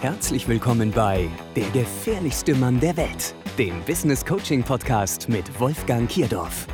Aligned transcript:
Herzlich 0.00 0.48
willkommen 0.48 0.90
bei 0.92 1.28
Der 1.54 1.68
gefährlichste 1.72 2.54
Mann 2.54 2.80
der 2.80 2.96
Welt, 2.96 3.34
dem 3.58 3.82
Business 3.84 4.24
Coaching 4.24 4.62
Podcast 4.62 5.28
mit 5.28 5.60
Wolfgang 5.60 6.08
Kierdorf. 6.08 6.66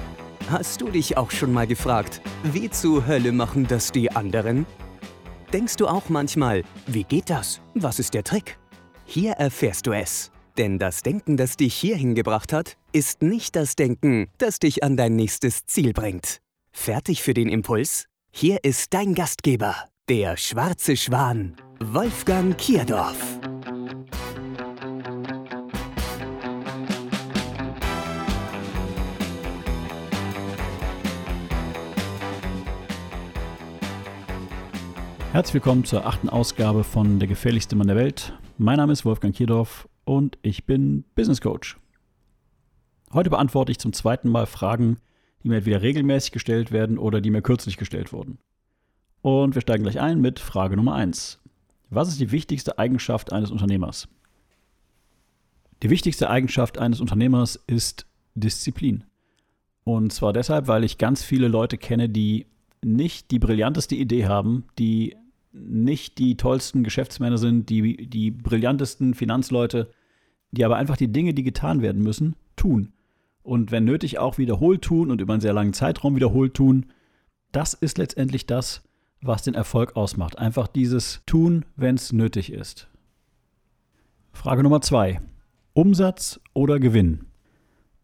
Hast 0.48 0.80
du 0.80 0.88
dich 0.88 1.16
auch 1.16 1.32
schon 1.32 1.52
mal 1.52 1.66
gefragt, 1.66 2.20
wie 2.44 2.70
zur 2.70 3.04
Hölle 3.04 3.32
machen 3.32 3.66
das 3.66 3.90
die 3.90 4.12
anderen? 4.12 4.64
Denkst 5.52 5.74
du 5.74 5.88
auch 5.88 6.08
manchmal, 6.08 6.62
wie 6.86 7.02
geht 7.02 7.28
das? 7.28 7.60
Was 7.74 7.98
ist 7.98 8.14
der 8.14 8.22
Trick? 8.22 8.60
Hier 9.04 9.32
erfährst 9.32 9.88
du 9.88 9.92
es. 9.92 10.30
Denn 10.56 10.78
das 10.78 11.02
Denken, 11.02 11.36
das 11.36 11.56
dich 11.56 11.74
hierhin 11.74 12.14
gebracht 12.14 12.52
hat, 12.52 12.76
ist 12.92 13.22
nicht 13.22 13.56
das 13.56 13.74
Denken, 13.74 14.28
das 14.38 14.60
dich 14.60 14.84
an 14.84 14.96
dein 14.96 15.16
nächstes 15.16 15.66
Ziel 15.66 15.92
bringt. 15.92 16.38
Fertig 16.70 17.24
für 17.24 17.34
den 17.34 17.48
Impuls? 17.48 18.06
Hier 18.30 18.62
ist 18.62 18.94
dein 18.94 19.16
Gastgeber, 19.16 19.74
der 20.08 20.36
schwarze 20.36 20.96
Schwan, 20.96 21.56
Wolfgang 21.78 22.56
Kierdorf. 22.56 23.38
Herzlich 35.32 35.54
willkommen 35.54 35.84
zur 35.84 36.06
achten 36.06 36.28
Ausgabe 36.30 36.82
von 36.82 37.18
Der 37.18 37.28
gefährlichste 37.28 37.76
Mann 37.76 37.88
der 37.88 37.96
Welt. 37.96 38.32
Mein 38.56 38.78
Name 38.78 38.92
ist 38.92 39.04
Wolfgang 39.04 39.34
Kierdorf 39.34 39.88
und 40.04 40.38
ich 40.42 40.64
bin 40.64 41.04
Business 41.14 41.42
Coach. 41.42 41.76
Heute 43.12 43.28
beantworte 43.28 43.72
ich 43.72 43.78
zum 43.78 43.92
zweiten 43.92 44.30
Mal 44.30 44.46
Fragen, 44.46 44.96
die 45.42 45.48
mir 45.48 45.56
entweder 45.56 45.82
regelmäßig 45.82 46.32
gestellt 46.32 46.72
werden 46.72 46.96
oder 46.96 47.20
die 47.20 47.30
mir 47.30 47.42
kürzlich 47.42 47.76
gestellt 47.76 48.12
wurden. 48.12 48.38
Und 49.20 49.54
wir 49.54 49.62
steigen 49.62 49.82
gleich 49.82 50.00
ein 50.00 50.20
mit 50.20 50.40
Frage 50.40 50.76
Nummer 50.76 50.94
1. 50.94 51.40
Was 51.88 52.08
ist 52.08 52.20
die 52.20 52.32
wichtigste 52.32 52.78
Eigenschaft 52.78 53.32
eines 53.32 53.50
Unternehmers? 53.50 54.08
Die 55.82 55.90
wichtigste 55.90 56.30
Eigenschaft 56.30 56.78
eines 56.78 57.00
Unternehmers 57.00 57.62
ist 57.66 58.06
Disziplin. 58.34 59.04
Und 59.84 60.12
zwar 60.12 60.32
deshalb, 60.32 60.68
weil 60.68 60.84
ich 60.84 60.98
ganz 60.98 61.22
viele 61.22 61.48
Leute 61.48 61.78
kenne, 61.78 62.08
die 62.08 62.46
nicht 62.84 63.30
die 63.30 63.38
brillanteste 63.38 63.94
Idee 63.94 64.26
haben, 64.26 64.64
die 64.78 65.16
nicht 65.52 66.18
die 66.18 66.36
tollsten 66.36 66.82
Geschäftsmänner 66.82 67.38
sind, 67.38 67.70
die, 67.70 68.08
die 68.08 68.30
brillantesten 68.30 69.14
Finanzleute, 69.14 69.90
die 70.50 70.64
aber 70.64 70.76
einfach 70.76 70.96
die 70.96 71.12
Dinge, 71.12 71.34
die 71.34 71.42
getan 71.42 71.82
werden 71.82 72.02
müssen, 72.02 72.36
tun. 72.56 72.92
Und 73.42 73.70
wenn 73.70 73.84
nötig 73.84 74.18
auch 74.18 74.38
wiederholt 74.38 74.82
tun 74.82 75.10
und 75.10 75.20
über 75.20 75.34
einen 75.34 75.40
sehr 75.40 75.52
langen 75.52 75.72
Zeitraum 75.72 76.16
wiederholt 76.16 76.54
tun. 76.54 76.86
Das 77.52 77.74
ist 77.74 77.96
letztendlich 77.96 78.46
das, 78.46 78.82
was 79.20 79.42
den 79.42 79.54
Erfolg 79.54 79.96
ausmacht. 79.96 80.38
Einfach 80.38 80.68
dieses 80.68 81.22
Tun, 81.26 81.64
wenn 81.76 81.94
es 81.96 82.12
nötig 82.12 82.52
ist. 82.52 82.88
Frage 84.32 84.62
Nummer 84.62 84.80
zwei. 84.80 85.20
Umsatz 85.72 86.40
oder 86.54 86.78
Gewinn? 86.78 87.26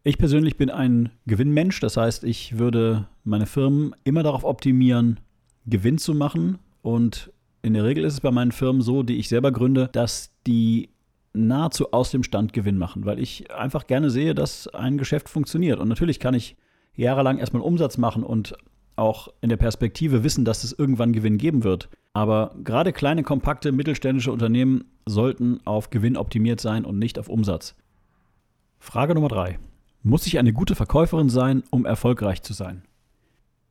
Ich 0.03 0.17
persönlich 0.17 0.57
bin 0.57 0.69
ein 0.69 1.11
Gewinnmensch, 1.25 1.79
das 1.79 1.95
heißt, 1.95 2.23
ich 2.25 2.57
würde 2.57 3.07
meine 3.23 3.45
Firmen 3.45 3.95
immer 4.03 4.21
darauf 4.21 4.43
optimieren, 4.43 5.19
Gewinn 5.65 5.97
zu 5.97 6.13
machen. 6.13 6.59
Und 6.81 7.31
in 7.61 7.73
der 7.73 7.85
Regel 7.85 8.03
ist 8.03 8.13
es 8.13 8.21
bei 8.21 8.31
meinen 8.31 8.51
Firmen 8.51 8.81
so, 8.81 9.03
die 9.03 9.17
ich 9.17 9.29
selber 9.29 9.51
gründe, 9.51 9.89
dass 9.93 10.31
die 10.45 10.89
nahezu 11.31 11.93
aus 11.93 12.11
dem 12.11 12.23
Stand 12.23 12.53
Gewinn 12.53 12.77
machen, 12.77 13.05
weil 13.05 13.19
ich 13.19 13.51
einfach 13.51 13.87
gerne 13.87 14.09
sehe, 14.09 14.35
dass 14.35 14.67
ein 14.67 14.97
Geschäft 14.97 15.29
funktioniert. 15.29 15.79
Und 15.79 15.87
natürlich 15.87 16.19
kann 16.19 16.33
ich 16.33 16.57
jahrelang 16.95 17.37
erstmal 17.37 17.63
Umsatz 17.63 17.97
machen 17.97 18.23
und 18.23 18.55
auch 18.95 19.29
in 19.41 19.49
der 19.49 19.57
Perspektive 19.57 20.23
wissen, 20.23 20.45
dass 20.45 20.63
es 20.63 20.71
irgendwann 20.77 21.13
Gewinn 21.13 21.37
geben 21.37 21.63
wird. 21.63 21.89
Aber 22.13 22.55
gerade 22.63 22.93
kleine, 22.93 23.23
kompakte, 23.23 23.71
mittelständische 23.71 24.31
Unternehmen 24.31 24.85
sollten 25.05 25.59
auf 25.65 25.89
Gewinn 25.89 26.17
optimiert 26.17 26.61
sein 26.61 26.85
und 26.85 26.99
nicht 26.99 27.17
auf 27.17 27.29
Umsatz. 27.29 27.75
Frage 28.79 29.15
Nummer 29.15 29.29
drei. 29.29 29.59
Muss 30.03 30.27
ich 30.27 30.37
eine 30.37 30.53
gute 30.53 30.75
Verkäuferin 30.75 31.29
sein, 31.29 31.63
um 31.69 31.85
erfolgreich 31.85 32.41
zu 32.43 32.53
sein? 32.53 32.83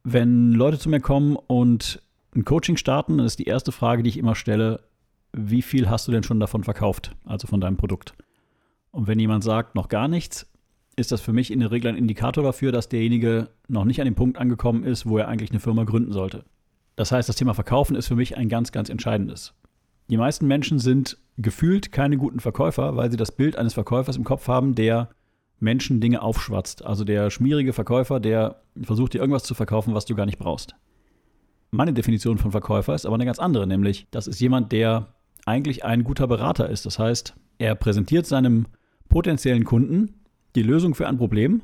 Wenn 0.02 0.52
Leute 0.52 0.78
zu 0.78 0.88
mir 0.88 1.00
kommen 1.00 1.36
und 1.36 2.02
ein 2.34 2.44
Coaching 2.44 2.76
starten, 2.76 3.18
dann 3.18 3.26
ist 3.26 3.38
die 3.38 3.44
erste 3.44 3.72
Frage, 3.72 4.02
die 4.02 4.08
ich 4.08 4.18
immer 4.18 4.34
stelle, 4.34 4.80
wie 5.32 5.62
viel 5.62 5.88
hast 5.88 6.08
du 6.08 6.12
denn 6.12 6.22
schon 6.22 6.40
davon 6.40 6.64
verkauft, 6.64 7.14
also 7.24 7.46
von 7.46 7.60
deinem 7.60 7.76
Produkt? 7.76 8.14
Und 8.90 9.06
wenn 9.06 9.18
jemand 9.18 9.44
sagt, 9.44 9.74
noch 9.74 9.88
gar 9.88 10.08
nichts, 10.08 10.50
ist 11.02 11.12
das 11.12 11.20
für 11.20 11.32
mich 11.32 11.50
in 11.50 11.60
der 11.60 11.72
Regel 11.72 11.90
ein 11.90 11.96
Indikator 11.96 12.42
dafür, 12.44 12.70
dass 12.72 12.88
derjenige 12.88 13.48
noch 13.68 13.84
nicht 13.84 14.00
an 14.00 14.06
dem 14.06 14.14
Punkt 14.14 14.38
angekommen 14.38 14.84
ist, 14.84 15.04
wo 15.04 15.18
er 15.18 15.28
eigentlich 15.28 15.50
eine 15.50 15.60
Firma 15.60 15.82
gründen 15.84 16.12
sollte. 16.12 16.44
Das 16.96 17.10
heißt, 17.10 17.28
das 17.28 17.36
Thema 17.36 17.54
Verkaufen 17.54 17.96
ist 17.96 18.06
für 18.06 18.14
mich 18.14 18.36
ein 18.36 18.48
ganz, 18.48 18.70
ganz 18.70 18.88
entscheidendes. 18.88 19.52
Die 20.08 20.16
meisten 20.16 20.46
Menschen 20.46 20.78
sind 20.78 21.18
gefühlt 21.38 21.90
keine 21.90 22.16
guten 22.16 22.38
Verkäufer, 22.38 22.96
weil 22.96 23.10
sie 23.10 23.16
das 23.16 23.32
Bild 23.32 23.56
eines 23.56 23.74
Verkäufers 23.74 24.16
im 24.16 24.22
Kopf 24.22 24.46
haben, 24.46 24.76
der 24.76 25.10
Menschen 25.58 26.00
Dinge 26.00 26.22
aufschwatzt. 26.22 26.84
Also 26.84 27.02
der 27.02 27.30
schmierige 27.30 27.72
Verkäufer, 27.72 28.20
der 28.20 28.62
versucht 28.80 29.14
dir 29.14 29.18
irgendwas 29.18 29.44
zu 29.44 29.54
verkaufen, 29.54 29.94
was 29.94 30.04
du 30.04 30.14
gar 30.14 30.26
nicht 30.26 30.38
brauchst. 30.38 30.76
Meine 31.72 31.92
Definition 31.92 32.38
von 32.38 32.52
Verkäufer 32.52 32.94
ist 32.94 33.06
aber 33.06 33.16
eine 33.16 33.24
ganz 33.24 33.40
andere, 33.40 33.66
nämlich 33.66 34.06
das 34.12 34.28
ist 34.28 34.40
jemand, 34.40 34.70
der 34.70 35.14
eigentlich 35.46 35.84
ein 35.84 36.04
guter 36.04 36.28
Berater 36.28 36.68
ist. 36.68 36.86
Das 36.86 36.98
heißt, 36.98 37.34
er 37.58 37.74
präsentiert 37.74 38.26
seinem 38.26 38.66
potenziellen 39.08 39.64
Kunden 39.64 40.21
die 40.54 40.62
Lösung 40.62 40.94
für 40.94 41.06
ein 41.06 41.18
Problem, 41.18 41.62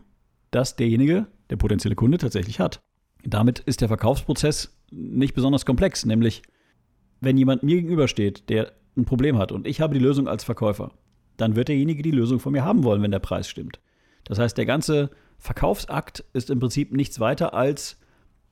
das 0.50 0.76
derjenige, 0.76 1.26
der 1.50 1.56
potenzielle 1.56 1.94
Kunde, 1.94 2.19
tatsächlich 2.19 2.60
hat. 2.60 2.81
Damit 3.25 3.59
ist 3.60 3.81
der 3.81 3.88
Verkaufsprozess 3.88 4.78
nicht 4.91 5.34
besonders 5.34 5.66
komplex, 5.66 6.06
nämlich 6.06 6.43
wenn 7.21 7.37
jemand 7.37 7.62
mir 7.62 7.77
gegenübersteht, 7.77 8.48
der 8.48 8.72
ein 8.97 9.04
Problem 9.04 9.38
hat 9.38 9.53
und 9.53 9.66
ich 9.66 9.81
habe 9.81 9.94
die 9.94 10.00
Lösung 10.00 10.28
als 10.28 10.44
Verkäufer, 10.44 10.93
dann 11.37 11.56
wird 11.56 11.69
derjenige 11.69 12.03
die 12.03 12.10
Lösung 12.10 12.41
von 12.41 12.53
mir 12.53 12.65
haben 12.65 12.84
wollen, 12.84 13.03
wenn 13.03 13.10
der 13.10 13.19
Preis 13.19 13.48
stimmt. 13.48 13.81
Das 14.25 14.38
heißt, 14.38 14.56
der 14.59 14.66
ganze 14.66 15.10
Verkaufsakt 15.38 16.25
ist 16.32 16.50
im 16.50 16.60
Prinzip 16.60 16.93
nichts 16.93 17.21
weiter 17.21 17.54
als 17.54 17.98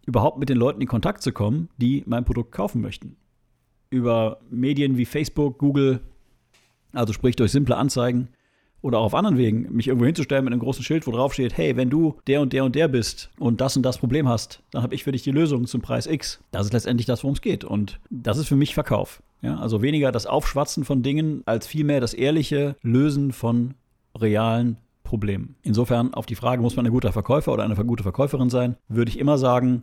überhaupt 0.07 0.39
mit 0.39 0.49
den 0.49 0.57
Leuten 0.57 0.81
in 0.81 0.87
Kontakt 0.87 1.23
zu 1.23 1.33
kommen, 1.33 1.69
die 1.77 2.05
mein 2.07 2.25
Produkt 2.25 2.53
kaufen 2.53 2.81
möchten. 2.81 3.17
Über 3.91 4.41
Medien 4.51 4.97
wie 4.97 5.05
Facebook, 5.05 5.59
Google, 5.59 6.01
also 6.93 7.13
sprich 7.13 7.37
durch 7.37 7.51
simple 7.51 7.77
Anzeigen, 7.77 8.29
oder 8.87 9.01
auch 9.01 9.07
auf 9.07 9.15
anderen 9.15 9.37
Wegen, 9.37 9.75
mich 9.75 9.89
irgendwo 9.89 10.07
hinzustellen 10.07 10.45
mit 10.45 10.53
einem 10.53 10.61
großen 10.61 10.85
Schild, 10.85 11.09
wo 11.09 11.11
drauf 11.11 11.35
steht, 11.35 11.57
hey, 11.57 11.77
wenn 11.77 11.91
du 11.91 12.17
der 12.29 12.41
und 12.41 12.53
der 12.53 12.65
und 12.65 12.77
der 12.77 12.87
bist 12.87 13.31
und 13.37 13.61
das 13.61 13.77
und 13.77 13.83
das 13.83 13.99
Problem 13.99 14.29
hast, 14.29 14.63
dann 14.71 14.85
habe 14.85 14.95
ich 14.95 15.03
für 15.03 15.11
dich 15.11 15.23
die 15.23 15.33
Lösung 15.33 15.67
zum 15.67 15.83
Preis 15.83 16.07
X. 16.07 16.41
Das 16.53 16.67
ist 16.67 16.73
letztendlich 16.73 17.05
das, 17.07 17.25
worum 17.25 17.35
es 17.35 17.41
geht. 17.41 17.65
Und 17.65 17.99
das 18.11 18.39
ist 18.39 18.47
für 18.47 18.55
mich 18.55 18.75
Verkauf. 18.75 19.23
Ja, 19.43 19.59
also 19.59 19.83
weniger 19.83 20.13
das 20.13 20.27
Aufschwatzen 20.27 20.85
von 20.85 21.03
Dingen, 21.03 21.43
als 21.47 21.67
vielmehr 21.67 22.01
das 22.01 22.15
ehrliche 22.15 22.77
Lösen 22.83 23.33
von 23.33 23.75
realen 24.17 24.79
Problemen. 25.03 25.57
Insofern 25.63 26.15
auf 26.15 26.27
die 26.27 26.37
Frage, 26.37 26.63
muss 26.63 26.77
man 26.77 26.87
ein 26.87 26.93
guter 26.93 27.13
Verkäufer 27.13 27.53
oder 27.53 27.65
eine 27.65 27.75
gute 27.75 28.05
Verkäuferin 28.05 28.51
sein, 28.51 28.77
würde 28.89 29.11
ich 29.11 29.19
immer 29.19 29.37
sagen, 29.37 29.83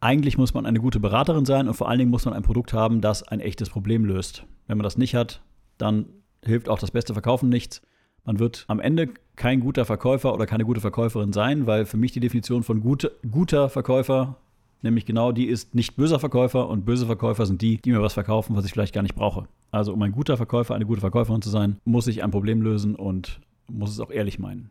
eigentlich 0.00 0.38
muss 0.38 0.54
man 0.54 0.66
eine 0.66 0.80
gute 0.80 1.00
Beraterin 1.00 1.44
sein 1.44 1.66
und 1.66 1.74
vor 1.74 1.88
allen 1.88 1.98
Dingen 1.98 2.10
muss 2.10 2.24
man 2.24 2.34
ein 2.34 2.42
Produkt 2.42 2.72
haben, 2.72 3.00
das 3.00 3.22
ein 3.22 3.40
echtes 3.40 3.70
Problem 3.70 4.04
löst. 4.04 4.44
Wenn 4.66 4.78
man 4.78 4.84
das 4.84 4.98
nicht 4.98 5.14
hat, 5.14 5.42
dann 5.78 6.06
hilft 6.44 6.68
auch 6.68 6.78
das 6.78 6.90
beste 6.90 7.12
Verkaufen 7.14 7.48
nichts. 7.48 7.82
Man 8.24 8.38
wird 8.38 8.64
am 8.68 8.80
Ende 8.80 9.10
kein 9.36 9.60
guter 9.60 9.84
Verkäufer 9.84 10.32
oder 10.34 10.46
keine 10.46 10.64
gute 10.64 10.80
Verkäuferin 10.80 11.32
sein, 11.32 11.66
weil 11.66 11.86
für 11.86 11.96
mich 11.96 12.12
die 12.12 12.20
Definition 12.20 12.62
von 12.62 12.80
gut, 12.80 13.10
guter 13.30 13.68
Verkäufer 13.68 14.36
nämlich 14.84 15.06
genau 15.06 15.32
die 15.32 15.46
ist 15.46 15.74
nicht 15.74 15.96
böser 15.96 16.20
Verkäufer 16.20 16.68
und 16.68 16.84
böse 16.84 17.06
Verkäufer 17.06 17.46
sind 17.46 17.62
die, 17.62 17.78
die 17.78 17.90
mir 17.90 18.02
was 18.02 18.12
verkaufen, 18.12 18.54
was 18.54 18.66
ich 18.66 18.72
vielleicht 18.72 18.94
gar 18.94 19.02
nicht 19.02 19.16
brauche. 19.16 19.48
Also 19.72 19.92
um 19.92 20.02
ein 20.02 20.12
guter 20.12 20.36
Verkäufer, 20.36 20.74
eine 20.74 20.86
gute 20.86 21.00
Verkäuferin 21.00 21.42
zu 21.42 21.50
sein, 21.50 21.80
muss 21.84 22.06
ich 22.06 22.22
ein 22.22 22.30
Problem 22.30 22.62
lösen 22.62 22.94
und 22.94 23.40
muss 23.68 23.90
es 23.90 23.98
auch 23.98 24.10
ehrlich 24.10 24.38
meinen. 24.38 24.70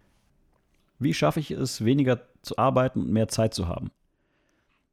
Wie 1.00 1.14
schaffe 1.14 1.40
ich 1.40 1.52
es, 1.52 1.84
weniger 1.84 2.22
zu 2.44 2.58
arbeiten 2.58 3.02
und 3.02 3.12
mehr 3.12 3.28
Zeit 3.28 3.54
zu 3.54 3.68
haben? 3.68 3.90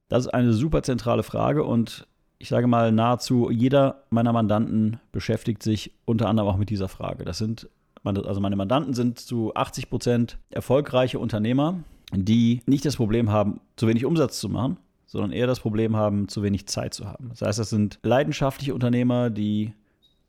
Das 0.08 0.24
ist 0.24 0.34
eine 0.34 0.54
super 0.54 0.82
zentrale 0.82 1.22
Frage 1.22 1.62
und 1.62 2.08
ich 2.38 2.48
sage 2.48 2.66
mal, 2.66 2.90
nahezu 2.90 3.50
jeder 3.50 4.02
meiner 4.08 4.32
Mandanten 4.32 4.98
beschäftigt 5.12 5.62
sich 5.62 5.92
unter 6.06 6.28
anderem 6.28 6.48
auch 6.48 6.56
mit 6.56 6.70
dieser 6.70 6.88
Frage. 6.88 7.24
Das 7.24 7.36
sind 7.38 7.68
also 8.04 8.40
meine 8.40 8.56
Mandanten 8.56 8.94
sind 8.94 9.18
zu 9.18 9.54
80 9.54 9.90
Prozent 9.90 10.38
erfolgreiche 10.50 11.18
Unternehmer, 11.18 11.80
die 12.12 12.62
nicht 12.66 12.84
das 12.84 12.96
Problem 12.96 13.30
haben, 13.30 13.60
zu 13.76 13.86
wenig 13.86 14.04
Umsatz 14.04 14.40
zu 14.40 14.48
machen, 14.48 14.78
sondern 15.06 15.32
eher 15.32 15.46
das 15.46 15.60
Problem 15.60 15.96
haben, 15.96 16.28
zu 16.28 16.42
wenig 16.42 16.66
Zeit 16.66 16.94
zu 16.94 17.06
haben. 17.06 17.28
Das 17.30 17.42
heißt, 17.42 17.58
das 17.58 17.70
sind 17.70 17.98
leidenschaftliche 18.02 18.74
Unternehmer, 18.74 19.30
die 19.30 19.74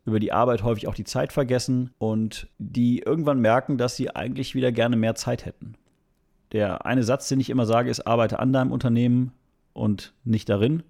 über 0.05 0.19
die 0.19 0.31
Arbeit 0.31 0.63
häufig 0.63 0.87
auch 0.87 0.95
die 0.95 1.03
Zeit 1.03 1.31
vergessen 1.31 1.91
und 1.97 2.47
die 2.57 2.99
irgendwann 2.99 3.39
merken, 3.39 3.77
dass 3.77 3.95
sie 3.95 4.15
eigentlich 4.15 4.55
wieder 4.55 4.71
gerne 4.71 4.95
mehr 4.95 5.15
Zeit 5.15 5.45
hätten. 5.45 5.75
Der 6.51 6.85
eine 6.85 7.03
Satz, 7.03 7.29
den 7.29 7.39
ich 7.39 7.49
immer 7.49 7.65
sage, 7.65 7.89
ist, 7.89 8.07
arbeite 8.07 8.39
an 8.39 8.51
deinem 8.51 8.71
Unternehmen 8.71 9.31
und 9.73 10.13
nicht 10.23 10.49
darin. 10.49 10.83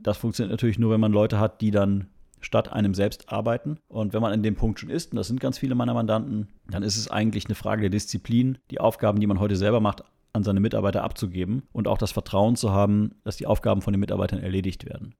Das 0.00 0.16
funktioniert 0.16 0.52
natürlich 0.52 0.78
nur, 0.78 0.92
wenn 0.92 1.00
man 1.00 1.12
Leute 1.12 1.40
hat, 1.40 1.60
die 1.60 1.72
dann 1.72 2.06
statt 2.48 2.72
einem 2.72 2.94
selbst 2.94 3.30
arbeiten. 3.30 3.78
Und 3.88 4.14
wenn 4.14 4.22
man 4.22 4.32
in 4.32 4.42
dem 4.42 4.56
Punkt 4.56 4.80
schon 4.80 4.88
ist, 4.88 5.12
und 5.12 5.16
das 5.16 5.28
sind 5.28 5.38
ganz 5.38 5.58
viele 5.58 5.74
meiner 5.74 5.92
Mandanten, 5.92 6.48
dann 6.70 6.82
ist 6.82 6.96
es 6.96 7.10
eigentlich 7.10 7.44
eine 7.44 7.54
Frage 7.54 7.82
der 7.82 7.90
Disziplin, 7.90 8.56
die 8.70 8.80
Aufgaben, 8.80 9.20
die 9.20 9.26
man 9.26 9.38
heute 9.38 9.54
selber 9.54 9.80
macht, 9.80 10.02
an 10.32 10.44
seine 10.44 10.60
Mitarbeiter 10.60 11.04
abzugeben 11.04 11.64
und 11.72 11.86
auch 11.86 11.98
das 11.98 12.12
Vertrauen 12.12 12.56
zu 12.56 12.72
haben, 12.72 13.16
dass 13.22 13.36
die 13.36 13.46
Aufgaben 13.46 13.82
von 13.82 13.92
den 13.92 14.00
Mitarbeitern 14.00 14.38
erledigt 14.40 14.86
werden. 14.86 15.14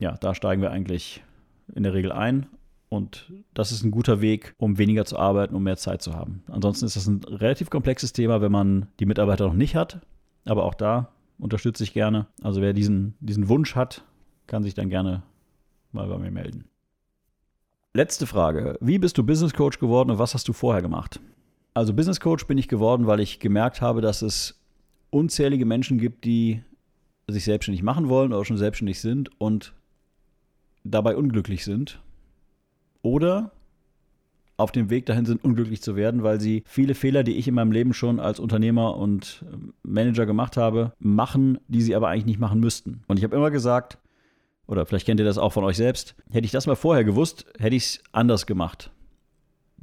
Ja, 0.00 0.16
da 0.16 0.34
steigen 0.34 0.62
wir 0.62 0.72
eigentlich 0.72 1.22
in 1.72 1.84
der 1.84 1.94
Regel 1.94 2.10
ein 2.10 2.46
Und 2.88 3.32
das 3.54 3.70
ist 3.70 3.84
ein 3.84 3.92
guter 3.92 4.20
Weg, 4.20 4.54
um 4.58 4.78
weniger 4.78 5.04
zu 5.04 5.16
arbeiten, 5.16 5.54
um 5.54 5.62
mehr 5.62 5.76
Zeit 5.76 6.02
zu 6.02 6.14
haben. 6.14 6.42
Ansonsten 6.48 6.86
ist 6.86 6.96
das 6.96 7.06
ein 7.06 7.22
relativ 7.24 7.70
komplexes 7.70 8.12
Thema, 8.12 8.40
wenn 8.40 8.52
man 8.52 8.88
die 8.98 9.06
Mitarbeiter 9.06 9.46
noch 9.46 9.54
nicht 9.54 9.76
hat. 9.76 10.00
Aber 10.44 10.64
auch 10.64 10.74
da 10.74 11.12
unterstütze 11.38 11.84
ich 11.84 11.92
gerne. 11.92 12.26
Also 12.42 12.60
wer 12.62 12.72
diesen, 12.72 13.14
diesen 13.20 13.48
Wunsch 13.48 13.74
hat, 13.76 14.04
kann 14.46 14.62
sich 14.62 14.74
dann 14.74 14.90
gerne 14.90 15.22
mal 15.96 16.08
bei 16.08 16.18
mir 16.18 16.30
melden. 16.30 16.64
Letzte 17.92 18.26
Frage. 18.26 18.78
Wie 18.80 18.98
bist 18.98 19.18
du 19.18 19.24
Business 19.24 19.54
Coach 19.54 19.78
geworden 19.78 20.10
und 20.10 20.18
was 20.18 20.34
hast 20.34 20.46
du 20.46 20.52
vorher 20.52 20.82
gemacht? 20.82 21.20
Also 21.74 21.92
Business 21.92 22.20
Coach 22.20 22.46
bin 22.46 22.58
ich 22.58 22.68
geworden, 22.68 23.06
weil 23.06 23.20
ich 23.20 23.40
gemerkt 23.40 23.80
habe, 23.80 24.00
dass 24.00 24.22
es 24.22 24.60
unzählige 25.10 25.66
Menschen 25.66 25.98
gibt, 25.98 26.24
die 26.24 26.62
sich 27.28 27.44
selbstständig 27.44 27.82
machen 27.82 28.08
wollen 28.08 28.32
oder 28.32 28.44
schon 28.44 28.56
selbstständig 28.56 29.00
sind 29.00 29.30
und 29.40 29.74
dabei 30.84 31.16
unglücklich 31.16 31.64
sind 31.64 32.00
oder 33.02 33.50
auf 34.56 34.72
dem 34.72 34.90
Weg 34.90 35.06
dahin 35.06 35.26
sind, 35.26 35.44
unglücklich 35.44 35.82
zu 35.82 35.96
werden, 35.96 36.22
weil 36.22 36.40
sie 36.40 36.62
viele 36.66 36.94
Fehler, 36.94 37.22
die 37.24 37.36
ich 37.36 37.48
in 37.48 37.54
meinem 37.54 37.72
Leben 37.72 37.92
schon 37.92 38.20
als 38.20 38.40
Unternehmer 38.40 38.96
und 38.96 39.44
Manager 39.82 40.24
gemacht 40.26 40.56
habe, 40.56 40.92
machen, 40.98 41.58
die 41.68 41.82
sie 41.82 41.94
aber 41.94 42.08
eigentlich 42.08 42.26
nicht 42.26 42.40
machen 42.40 42.60
müssten. 42.60 43.02
Und 43.06 43.18
ich 43.18 43.24
habe 43.24 43.36
immer 43.36 43.50
gesagt, 43.50 43.98
oder 44.66 44.86
vielleicht 44.86 45.06
kennt 45.06 45.20
ihr 45.20 45.26
das 45.26 45.38
auch 45.38 45.52
von 45.52 45.64
euch 45.64 45.76
selbst, 45.76 46.14
hätte 46.30 46.44
ich 46.44 46.52
das 46.52 46.66
mal 46.66 46.76
vorher 46.76 47.04
gewusst, 47.04 47.46
hätte 47.58 47.76
ich 47.76 47.84
es 47.84 48.00
anders 48.12 48.46
gemacht. 48.46 48.90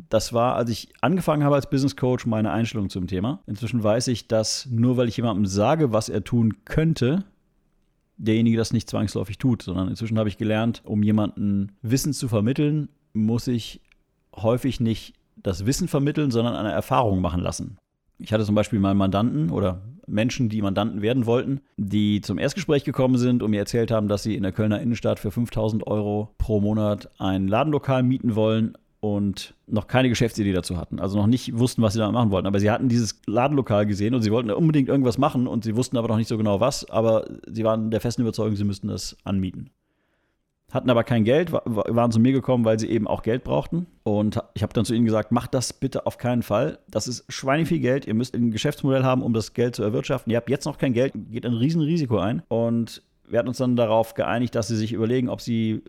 Das 0.10 0.34
war, 0.34 0.56
als 0.56 0.70
ich 0.70 0.90
angefangen 1.02 1.44
habe 1.44 1.56
als 1.56 1.70
Business 1.70 1.96
Coach, 1.96 2.26
meine 2.26 2.52
Einstellung 2.52 2.90
zum 2.90 3.08
Thema. 3.08 3.42
Inzwischen 3.46 3.84
weiß 3.84 4.08
ich, 4.08 4.28
dass 4.28 4.66
nur 4.66 4.98
weil 4.98 5.08
ich 5.08 5.18
jemandem 5.18 5.46
sage, 5.46 5.92
was 5.92 6.10
er 6.10 6.24
tun 6.24 6.66
könnte, 6.66 7.24
derjenige 8.18 8.58
das 8.58 8.74
nicht 8.74 8.90
zwangsläufig 8.90 9.38
tut, 9.38 9.62
sondern 9.62 9.90
inzwischen 9.90 10.18
habe 10.18 10.30
ich 10.30 10.38
gelernt, 10.38 10.82
um 10.86 11.04
jemanden 11.04 11.74
Wissen 11.82 12.14
zu 12.14 12.28
vermitteln, 12.28 12.90
muss 13.14 13.48
ich 13.48 13.82
häufig 14.36 14.80
nicht 14.80 15.14
das 15.36 15.66
Wissen 15.66 15.88
vermitteln, 15.88 16.32
sondern 16.32 16.56
eine 16.56 16.72
Erfahrung 16.72 17.22
machen 17.22 17.42
lassen. 17.42 17.78
Ich 18.18 18.34
hatte 18.34 18.46
zum 18.46 18.56
Beispiel 18.56 18.80
mal 18.80 18.96
Mandanten 18.96 19.50
oder 19.50 19.82
Menschen, 20.14 20.50
die 20.50 20.62
Mandanten 20.62 21.02
werden 21.02 21.26
wollten, 21.26 21.62
die 21.78 22.22
zum 22.22 22.38
Erstgespräch 22.38 22.84
gekommen 22.84 23.18
sind 23.18 23.44
und 23.44 23.52
mir 23.52 23.60
erzählt 23.60 23.92
haben, 23.92 24.08
dass 24.08 24.24
sie 24.24 24.36
in 24.36 24.44
der 24.44 24.52
Kölner 24.52 24.82
Innenstadt 24.82 25.20
für 25.20 25.32
5000 25.32 25.88
Euro 25.88 26.34
pro 26.38 26.60
Monat 26.62 27.10
ein 27.18 27.48
Ladenlokal 27.48 28.04
mieten 28.04 28.36
wollen 28.36 28.78
und 29.00 29.54
noch 29.68 29.88
keine 29.88 30.08
Geschäftsidee 30.08 30.54
dazu 30.54 30.78
hatten. 30.78 31.02
Also 31.02 31.18
noch 31.18 31.28
nicht 31.28 31.58
wussten, 31.58 31.82
was 31.82 31.94
sie 31.94 32.00
da 32.00 32.10
machen 32.10 32.32
wollten. 32.32 32.48
Aber 32.48 32.62
sie 32.62 32.72
hatten 32.72 32.88
dieses 32.88 33.20
Ladenlokal 33.26 33.86
gesehen 33.86 34.16
und 34.16 34.22
sie 34.22 34.32
wollten 34.32 34.50
unbedingt 34.50 34.88
irgendwas 34.88 35.18
machen 35.18 35.46
und 35.46 35.66
sie 35.66 35.76
wussten 35.76 35.98
aber 35.98 36.08
noch 36.08 36.16
nicht 36.16 36.30
so 36.30 36.38
genau 36.38 36.62
was. 36.62 36.90
Aber 36.90 37.26
sie 37.46 37.66
waren 37.66 37.92
der 37.92 38.00
festen 38.00 38.22
Überzeugung, 38.22 38.56
sie 38.56 38.64
müssten 38.64 38.88
das 38.88 39.18
anmieten 39.26 39.72
hatten 40.74 40.90
aber 40.90 41.04
kein 41.04 41.24
Geld, 41.24 41.52
waren 41.52 42.12
zu 42.12 42.20
mir 42.20 42.32
gekommen, 42.32 42.66
weil 42.66 42.80
sie 42.80 42.90
eben 42.90 43.08
auch 43.08 43.22
Geld 43.22 43.44
brauchten. 43.44 43.86
Und 44.02 44.40
ich 44.56 44.64
habe 44.64 44.74
dann 44.74 44.86
zu 44.86 44.96
ihnen 44.96 45.06
gesagt, 45.06 45.32
macht 45.32 45.54
das 45.54 45.72
bitte 45.72 46.08
auf 46.08 46.18
keinen 46.18 46.42
Fall. 46.42 46.80
Das 46.90 47.08
ist 47.08 47.32
schweineviel 47.32 47.80
Geld. 47.80 48.08
Ihr 48.08 48.16
müsst 48.16 48.36
ein 48.36 48.50
Geschäftsmodell 48.50 49.04
haben, 49.04 49.22
um 49.22 49.34
das 49.34 49.54
Geld 49.54 49.76
zu 49.76 49.84
erwirtschaften. 49.84 50.32
Ihr 50.32 50.38
habt 50.38 50.50
jetzt 50.50 50.66
noch 50.66 50.80
kein 50.80 50.94
Geld, 50.94 51.14
geht 51.30 51.46
ein 51.46 51.54
Riesenrisiko 51.54 52.18
ein. 52.18 52.42
Und 52.48 53.04
wir 53.28 53.38
hatten 53.38 53.48
uns 53.48 53.58
dann 53.58 53.76
darauf 53.76 54.16
geeinigt, 54.16 54.56
dass 54.56 54.68
sie 54.68 54.76
sich 54.76 54.94
überlegen, 54.94 55.30
ob 55.30 55.42
sie, 55.42 55.84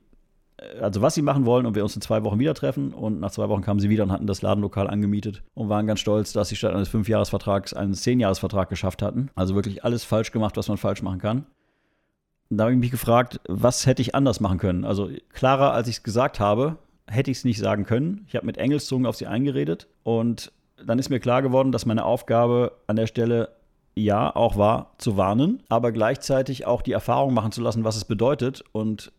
äh, 0.59 0.81
also 0.81 1.01
was 1.01 1.15
sie 1.15 1.23
machen 1.23 1.47
wollen 1.47 1.65
und 1.65 1.75
wir 1.75 1.83
uns 1.83 1.97
in 1.97 2.03
zwei 2.03 2.23
Wochen 2.23 2.39
wieder 2.39 2.53
treffen. 2.53 2.93
Und 2.93 3.21
nach 3.21 3.31
zwei 3.31 3.49
Wochen 3.49 3.63
kamen 3.63 3.81
sie 3.81 3.89
wieder 3.89 4.05
und 4.05 4.13
hatten 4.13 4.27
das 4.27 4.43
Ladenlokal 4.43 4.89
angemietet 4.91 5.43
und 5.55 5.71
waren 5.71 5.87
ganz 5.87 6.01
stolz, 6.01 6.35
dass 6.35 6.51
sie 6.51 6.57
statt 6.57 6.75
eines 6.75 6.91
Fünfjahresvertrags 6.91 7.73
einen 7.73 7.95
Zehnjahresvertrag 7.95 8.69
geschafft 8.69 9.01
hatten. 9.01 9.31
Also 9.35 9.55
wirklich 9.55 9.83
alles 9.83 10.05
falsch 10.05 10.31
gemacht, 10.31 10.59
was 10.59 10.69
man 10.69 10.77
falsch 10.77 11.01
machen 11.01 11.21
kann 11.21 11.47
da 12.57 12.65
habe 12.65 12.75
ich 12.75 12.81
mich 12.81 12.91
gefragt, 12.91 13.41
was 13.49 13.87
hätte 13.87 14.03
ich 14.03 14.15
anders 14.15 14.41
machen 14.41 14.59
können? 14.59 14.85
Also 14.85 15.11
klarer, 15.33 15.73
als 15.73 15.89
ich 15.89 15.97
es 15.97 16.03
gesagt 16.03 16.41
habe, 16.41 16.77
hätte 17.07 17.31
ich 17.31 17.39
es 17.39 17.45
nicht 17.45 17.59
sagen 17.59 17.85
können. 17.85 18.25
Ich 18.29 18.37
habe 18.37 18.47
mit 18.47 18.59
Engelszungen 18.59 19.07
auf 19.07 19.17
sie 19.17 19.27
eingeredet 19.27 19.89
und 20.03 20.53
dann 20.85 20.99
ist 20.99 21.11
mir 21.11 21.21
klar 21.21 21.43
geworden, 21.43 21.73
dass 21.73 21.87
meine 21.87 22.05
Aufgabe 22.05 22.73
an 22.87 22.97
der 22.97 23.07
Stelle 23.07 23.51
ja 23.95 24.35
auch 24.35 24.57
war, 24.57 24.95
zu 24.99 25.17
warnen, 25.17 25.63
aber 25.69 25.93
gleichzeitig 25.93 26.67
auch 26.67 26.83
die 26.83 26.93
Erfahrung 26.93 27.33
machen 27.33 27.53
zu 27.53 27.63
lassen, 27.63 27.85
was 27.85 27.97
es 27.97 28.05
bedeutet. 28.05 28.65
Und 28.73 29.13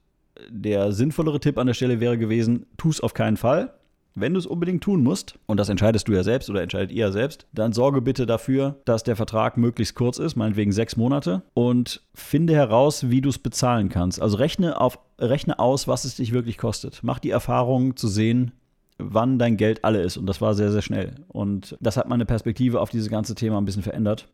der 0.49 0.91
sinnvollere 0.91 1.39
Tipp 1.39 1.57
an 1.57 1.67
der 1.67 1.73
Stelle 1.73 1.99
wäre 1.99 2.17
gewesen, 2.17 2.65
tu 2.77 2.89
es 2.89 3.01
auf 3.01 3.13
keinen 3.13 3.37
Fall. 3.37 3.73
Wenn 4.17 4.33
du 4.33 4.39
es 4.39 4.45
unbedingt 4.45 4.81
tun 4.81 5.03
musst, 5.03 5.37
und 5.45 5.59
das 5.59 5.67
entscheidest 5.67 6.07
du 6.07 6.13
ja 6.13 6.23
selbst 6.23 6.49
oder 6.49 6.61
entscheidet 6.61 6.91
ihr 6.91 7.07
ja 7.07 7.11
selbst, 7.11 7.47
dann 7.51 7.73
sorge 7.73 8.01
bitte 8.01 8.25
dafür, 8.25 8.77
dass 8.85 9.03
der 9.03 9.17
Vertrag 9.17 9.57
möglichst 9.57 9.93
kurz 9.93 10.19
ist, 10.19 10.37
meinetwegen 10.37 10.71
sechs 10.71 10.95
Monate, 10.95 11.41
und 11.53 12.01
finde 12.13 12.53
heraus, 12.53 13.09
wie 13.09 13.19
du 13.19 13.27
es 13.27 13.39
bezahlen 13.39 13.89
kannst. 13.89 14.21
Also 14.21 14.37
rechne, 14.37 14.79
auf, 14.79 14.99
rechne 15.19 15.59
aus, 15.59 15.89
was 15.89 16.05
es 16.05 16.15
dich 16.15 16.31
wirklich 16.31 16.57
kostet. 16.57 17.01
Mach 17.03 17.19
die 17.19 17.29
Erfahrung 17.29 17.97
zu 17.97 18.07
sehen, 18.07 18.53
wann 18.97 19.37
dein 19.37 19.57
Geld 19.57 19.83
alle 19.83 20.01
ist. 20.01 20.15
Und 20.15 20.27
das 20.27 20.39
war 20.39 20.53
sehr, 20.53 20.71
sehr 20.71 20.81
schnell. 20.81 21.15
Und 21.27 21.77
das 21.81 21.97
hat 21.97 22.07
meine 22.07 22.25
Perspektive 22.25 22.79
auf 22.79 22.89
dieses 22.89 23.09
ganze 23.09 23.35
Thema 23.35 23.57
ein 23.57 23.65
bisschen 23.65 23.83
verändert. 23.83 24.29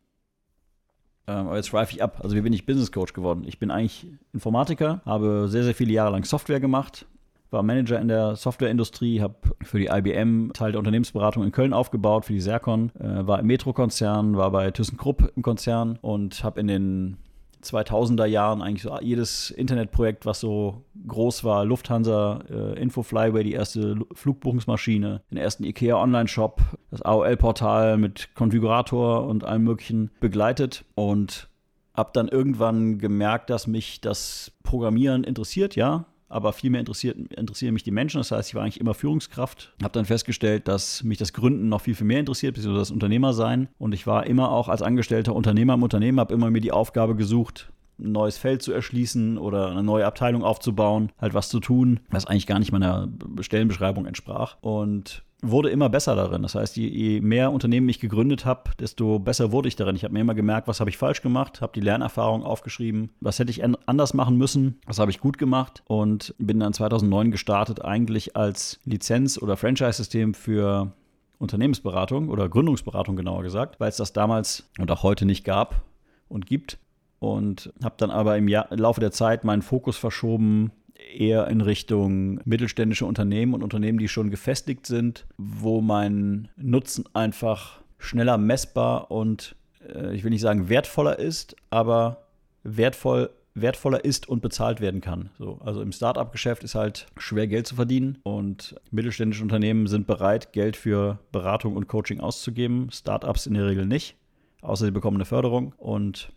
Ähm, 1.28 1.48
aber 1.48 1.56
jetzt 1.56 1.70
schweife 1.70 1.94
ich 1.94 2.04
ab. 2.04 2.20
Also 2.24 2.36
wie 2.36 2.42
bin 2.42 2.54
ich 2.54 2.68
Business 2.68 2.92
Coach 2.92 3.14
geworden? 3.14 3.44
Ich 3.48 3.58
bin 3.58 3.72
eigentlich 3.72 4.08
Informatiker, 4.34 5.02
habe 5.06 5.48
sehr, 5.48 5.64
sehr 5.64 5.76
viele 5.76 5.94
Jahre 5.94 6.12
lang 6.12 6.24
Software 6.24 6.60
gemacht, 6.60 7.08
war 7.52 7.64
Manager 7.64 8.00
in 8.00 8.08
der 8.08 8.36
Softwareindustrie, 8.36 9.22
habe 9.22 9.36
für 9.62 9.78
die 9.78 9.88
IBM 9.88 10.54
Teil 10.54 10.72
der 10.72 10.80
Unternehmensberatung 10.80 11.44
in 11.44 11.52
Köln 11.52 11.74
aufgebaut, 11.74 12.26
für 12.26 12.34
die 12.34 12.40
Sercon, 12.40 12.92
äh, 13.00 13.28
war 13.28 13.40
im 13.40 13.48
Metro-Konzern, 13.48 14.38
war 14.38 14.52
bei 14.52 14.72
ThyssenKrupp 14.72 15.34
im 15.36 15.44
Konzern 15.44 16.00
und 16.02 16.44
habe 16.44 16.60
in 16.60 16.68
den 16.68 17.18
2000er 17.62 18.26
Jahren 18.26 18.62
eigentlich 18.62 18.84
so 18.84 18.98
jedes 19.02 19.52
Internetprojekt, 19.52 20.26
was 20.26 20.40
so 20.40 20.84
groß 21.08 21.44
war, 21.44 21.64
Lufthansa, 21.66 22.40
äh, 22.50 22.80
Infoflyway, 22.82 23.44
die 23.44 23.54
erste 23.54 23.98
Flugbuchungsmaschine, 24.14 25.22
den 25.30 25.38
ersten 25.38 25.64
IKEA 25.64 26.02
Online-Shop, 26.02 26.62
das 26.90 27.02
AOL-Portal 27.02 27.98
mit 27.98 28.34
Konfigurator 28.34 29.28
und 29.28 29.44
allem 29.44 29.64
möglichen 29.64 30.10
begleitet 30.20 30.86
und 30.96 31.50
habe 31.94 32.12
dann 32.14 32.30
irgendwann 32.30 32.98
gemerkt, 32.98 33.50
dass 33.50 33.68
mich 33.68 34.02
das 34.02 34.52
Programmieren 34.64 35.24
interessiert, 35.24 35.76
ja, 35.76 36.06
aber 36.32 36.54
vielmehr 36.54 36.80
interessiert, 36.80 37.18
interessieren 37.34 37.74
mich 37.74 37.84
die 37.84 37.92
Menschen. 37.92 38.20
Das 38.20 38.32
heißt, 38.32 38.50
ich 38.50 38.56
war 38.56 38.64
eigentlich 38.64 38.80
immer 38.80 38.94
Führungskraft. 38.94 39.74
Habe 39.82 39.94
dann 39.94 40.06
festgestellt, 40.06 40.68
dass 40.68 41.04
mich 41.04 41.18
das 41.18 41.34
Gründen 41.34 41.70
noch 41.70 41.82
viel, 41.82 41.96
viel 41.96 42.08
mehr 42.08 42.20
interessiert, 42.20 42.56
beziehungsweise 42.56 42.82
das 42.82 42.92
Unternehmer 42.92 43.34
sein. 43.34 43.68
Und 43.78 43.94
ich 43.94 44.08
war 44.08 44.26
immer 44.26 44.52
auch 44.52 44.70
als 44.70 44.82
angestellter 44.82 45.36
Unternehmer 45.36 45.74
im 45.74 45.84
Unternehmen, 45.84 46.20
habe 46.20 46.34
immer 46.34 46.50
mir 46.50 46.62
die 46.62 46.72
Aufgabe 46.72 47.16
gesucht, 47.16 47.72
ein 48.02 48.12
neues 48.12 48.38
Feld 48.38 48.62
zu 48.62 48.74
erschließen 48.74 49.38
oder 49.38 49.70
eine 49.70 49.84
neue 49.84 50.06
Abteilung 50.06 50.44
aufzubauen, 50.44 51.12
halt 51.20 51.34
was 51.34 51.50
zu 51.50 51.60
tun, 51.60 52.00
was 52.10 52.26
eigentlich 52.26 52.48
gar 52.48 52.60
nicht 52.60 52.72
meiner 52.72 53.08
Stellenbeschreibung 53.42 54.06
entsprach. 54.06 54.58
Und 54.62 55.24
wurde 55.42 55.70
immer 55.70 55.90
besser 55.90 56.16
darin. 56.16 56.44
Das 56.44 56.56
heißt, 56.56 56.78
je, 56.78 56.88
je 56.88 57.22
mehr 57.22 57.52
Unternehmen 57.52 57.90
ich 57.90 58.00
gegründet 58.00 58.46
habe, 58.46 58.72
desto 58.80 59.20
besser 59.20 59.52
wurde 59.52 59.68
ich 59.68 59.76
darin. 59.76 59.96
Ich 59.96 60.04
habe 60.04 60.14
mir 60.14 60.22
immer 60.22 60.36
gemerkt, 60.36 60.68
was 60.68 60.80
habe 60.80 60.90
ich 60.90 60.98
falsch 60.98 61.22
gemacht, 61.22 61.62
habe 61.62 61.74
die 61.74 61.82
Lernerfahrung 61.82 62.44
aufgeschrieben, 62.44 63.10
was 63.20 63.40
hätte 63.40 63.52
ich 63.52 63.64
anders 63.64 64.14
machen 64.14 64.38
müssen, 64.38 64.80
was 64.86 65.00
habe 65.00 65.12
ich 65.12 65.20
gut 65.20 65.38
gemacht 65.38 65.82
und 65.86 66.36
bin 66.38 66.60
dann 66.60 66.74
2009 66.74 67.32
gestartet, 67.32 67.84
eigentlich 67.84 68.36
als 68.36 68.80
Lizenz- 68.86 69.42
oder 69.42 69.58
Franchise-System 69.58 70.34
für 70.34 70.92
Unternehmensberatung 71.40 72.30
oder 72.30 72.48
Gründungsberatung 72.48 73.16
genauer 73.16 73.42
gesagt, 73.42 73.80
weil 73.80 73.90
es 73.90 73.98
das 73.98 74.14
damals 74.14 74.70
und 74.78 74.92
auch 74.92 75.02
heute 75.02 75.26
nicht 75.26 75.44
gab 75.44 75.82
und 76.30 76.46
gibt. 76.46 76.78
Und 77.22 77.72
habe 77.84 77.94
dann 77.98 78.10
aber 78.10 78.36
im 78.36 78.48
Jahr, 78.48 78.68
Laufe 78.72 79.00
der 79.00 79.12
Zeit 79.12 79.44
meinen 79.44 79.62
Fokus 79.62 79.96
verschoben 79.96 80.72
eher 81.16 81.48
in 81.50 81.62
Richtung 81.62 82.40
mittelständische 82.46 83.06
Unternehmen 83.06 83.54
und 83.54 83.62
Unternehmen, 83.62 84.00
die 84.00 84.08
schon 84.08 84.32
gefestigt 84.32 84.88
sind, 84.88 85.28
wo 85.38 85.82
mein 85.82 86.50
Nutzen 86.58 87.06
einfach 87.14 87.82
schneller 88.00 88.40
messbar 88.40 89.12
und 89.12 89.56
äh, 89.88 90.16
ich 90.16 90.24
will 90.24 90.32
nicht 90.32 90.42
sagen 90.42 90.68
wertvoller 90.68 91.20
ist, 91.20 91.56
aber 91.70 92.26
wertvoll 92.64 93.30
wertvoller 93.54 94.04
ist 94.04 94.30
und 94.30 94.42
bezahlt 94.42 94.82
werden 94.82 95.02
kann. 95.02 95.30
So, 95.38 95.60
also 95.64 95.82
im 95.82 95.92
Startup-Geschäft 95.92 96.64
ist 96.64 96.74
halt 96.74 97.08
schwer 97.18 97.48
Geld 97.48 97.68
zu 97.68 97.76
verdienen 97.76 98.18
und 98.24 98.76
mittelständische 98.92 99.44
Unternehmen 99.44 99.88
sind 99.88 100.08
bereit, 100.08 100.54
Geld 100.54 100.78
für 100.78 101.20
Beratung 101.32 101.76
und 101.76 101.88
Coaching 101.88 102.22
auszugeben. 102.22 102.90
Startups 102.92 103.48
in 103.48 103.54
der 103.54 103.68
Regel 103.68 103.86
nicht, 103.86 104.16
außer 104.62 104.86
sie 104.86 104.92
bekommen 104.92 105.18
eine 105.18 105.26
Förderung 105.26 105.74
und 105.78 106.32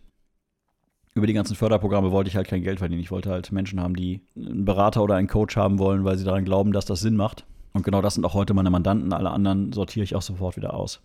über 1.15 1.27
die 1.27 1.33
ganzen 1.33 1.55
Förderprogramme 1.55 2.11
wollte 2.11 2.29
ich 2.29 2.35
halt 2.35 2.47
kein 2.47 2.61
Geld 2.61 2.79
verdienen. 2.79 3.01
Ich 3.01 3.09
wollte 3.09 3.31
halt 3.31 3.51
Menschen 3.51 3.79
haben, 3.79 3.95
die 3.95 4.21
einen 4.35 4.65
Berater 4.65 5.01
oder 5.01 5.15
einen 5.15 5.29
Coach 5.29 5.55
haben 5.55 5.79
wollen, 5.79 6.03
weil 6.03 6.17
sie 6.17 6.25
daran 6.25 6.43
glauben, 6.43 6.73
dass 6.73 6.85
das 6.85 6.99
Sinn 6.99 7.15
macht. 7.15 7.45
Und 7.71 7.83
genau 7.83 8.01
das 8.01 8.15
sind 8.15 8.25
auch 8.25 8.33
heute 8.33 8.53
meine 8.53 8.69
Mandanten. 8.69 9.13
Alle 9.13 9.31
anderen 9.31 9.71
sortiere 9.71 10.03
ich 10.03 10.13
auch 10.13 10.21
sofort 10.21 10.57
wieder 10.57 10.73
aus. 10.73 11.01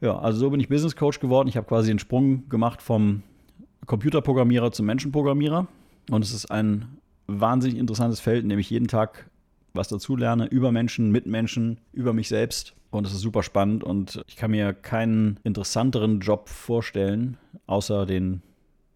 Ja, 0.00 0.16
also 0.16 0.38
so 0.38 0.50
bin 0.50 0.60
ich 0.60 0.68
Business 0.68 0.94
Coach 0.94 1.18
geworden. 1.18 1.48
Ich 1.48 1.56
habe 1.56 1.66
quasi 1.66 1.88
den 1.88 1.98
Sprung 1.98 2.48
gemacht 2.48 2.82
vom 2.82 3.24
Computerprogrammierer 3.86 4.70
zum 4.70 4.86
Menschenprogrammierer. 4.86 5.66
Und 6.08 6.24
es 6.24 6.32
ist 6.32 6.52
ein 6.52 6.98
wahnsinnig 7.26 7.78
interessantes 7.78 8.20
Feld, 8.20 8.44
in 8.44 8.48
dem 8.48 8.60
ich 8.60 8.70
jeden 8.70 8.86
Tag 8.86 9.28
was 9.74 9.88
dazu 9.88 10.16
lerne, 10.16 10.46
über 10.46 10.70
Menschen, 10.70 11.10
mit 11.10 11.26
Menschen, 11.26 11.80
über 11.92 12.12
mich 12.12 12.28
selbst. 12.28 12.74
Und 12.90 13.06
es 13.06 13.12
ist 13.12 13.20
super 13.20 13.42
spannend 13.42 13.84
und 13.84 14.22
ich 14.28 14.36
kann 14.36 14.50
mir 14.50 14.72
keinen 14.72 15.38
interessanteren 15.44 16.20
Job 16.20 16.48
vorstellen, 16.48 17.36
außer 17.66 18.06
den 18.06 18.42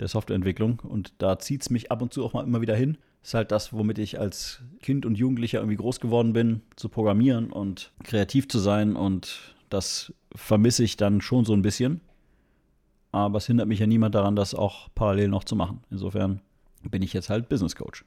der 0.00 0.08
Softwareentwicklung. 0.08 0.80
Und 0.80 1.12
da 1.18 1.38
zieht 1.38 1.62
es 1.62 1.70
mich 1.70 1.90
ab 1.90 2.02
und 2.02 2.12
zu 2.12 2.25
auch 2.25 2.32
mal 2.32 2.44
immer 2.44 2.61
wieder 2.61 2.76
hin. 2.76 2.99
Ist 3.22 3.34
halt 3.34 3.52
das, 3.52 3.72
womit 3.72 3.99
ich 3.99 4.18
als 4.18 4.62
Kind 4.80 5.06
und 5.06 5.16
Jugendlicher 5.16 5.58
irgendwie 5.58 5.76
groß 5.76 6.00
geworden 6.00 6.32
bin, 6.32 6.62
zu 6.76 6.88
programmieren 6.88 7.52
und 7.52 7.92
kreativ 8.02 8.49
zu 8.49 8.58
sein. 8.58 8.96
Und 8.96 9.54
das 9.70 10.12
vermisse 10.34 10.82
ich 10.82 10.96
dann 10.96 11.20
schon 11.20 11.44
so 11.44 11.52
ein 11.52 11.62
bisschen. 11.62 12.00
Aber 13.12 13.38
es 13.38 13.46
hindert 13.46 13.68
mich 13.68 13.78
ja 13.78 13.87
niemand 13.87 14.14
daran, 14.14 14.37
das 14.37 14.54
auch 14.54 14.88
parallel 14.94 15.28
noch 15.28 15.44
zu 15.44 15.54
machen. 15.54 15.84
Insofern 15.90 16.40
bin 16.82 17.02
ich 17.02 17.12
jetzt 17.12 17.30
halt 17.30 17.49
Business 17.49 17.76
Coach. 17.76 18.04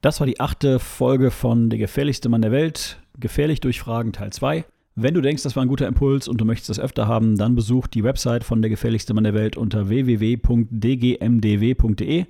Das 0.00 0.20
war 0.20 0.26
die 0.26 0.40
achte 0.40 0.78
Folge 0.78 1.30
von 1.30 1.70
Der 1.70 1.78
gefährlichste 1.78 2.28
Mann 2.28 2.42
der 2.42 2.52
Welt. 2.52 3.00
Gefährlich 3.18 3.60
durch 3.60 3.80
Fragen 3.80 4.12
Teil 4.12 4.32
2. 4.32 4.64
Wenn 4.98 5.12
du 5.12 5.20
denkst, 5.20 5.42
das 5.42 5.54
war 5.54 5.62
ein 5.62 5.68
guter 5.68 5.86
Impuls 5.86 6.26
und 6.26 6.40
du 6.40 6.46
möchtest 6.46 6.70
das 6.70 6.80
öfter 6.80 7.06
haben, 7.06 7.36
dann 7.36 7.54
besuch 7.54 7.86
die 7.86 8.02
Website 8.02 8.44
von 8.44 8.62
Der 8.62 8.70
gefährlichste 8.70 9.12
Mann 9.12 9.24
der 9.24 9.34
Welt 9.34 9.58
unter 9.58 9.90
www.dgmdw.de 9.90 12.24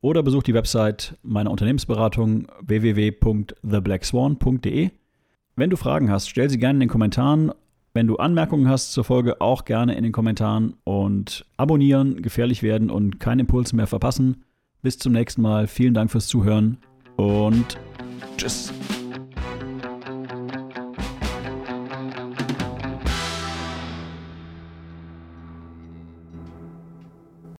oder 0.00 0.22
besuch 0.24 0.42
die 0.42 0.54
Website 0.54 1.16
meiner 1.22 1.52
Unternehmensberatung 1.52 2.48
www.theblackswan.de. 2.60 4.90
Wenn 5.54 5.70
du 5.70 5.76
Fragen 5.76 6.10
hast, 6.10 6.28
stell 6.28 6.50
sie 6.50 6.58
gerne 6.58 6.78
in 6.78 6.80
den 6.80 6.88
Kommentaren. 6.88 7.52
Wenn 7.94 8.08
du 8.08 8.16
Anmerkungen 8.16 8.68
hast 8.68 8.92
zur 8.92 9.04
Folge, 9.04 9.40
auch 9.40 9.64
gerne 9.64 9.94
in 9.94 10.02
den 10.02 10.10
Kommentaren 10.10 10.74
und 10.82 11.46
abonnieren, 11.56 12.20
gefährlich 12.20 12.64
werden 12.64 12.90
und 12.90 13.20
keinen 13.20 13.38
Impuls 13.40 13.72
mehr 13.72 13.86
verpassen. 13.86 14.42
Bis 14.82 14.98
zum 14.98 15.12
nächsten 15.12 15.42
Mal. 15.42 15.68
Vielen 15.68 15.94
Dank 15.94 16.10
fürs 16.10 16.26
Zuhören 16.26 16.78
und 17.16 17.78
tschüss. 18.36 18.72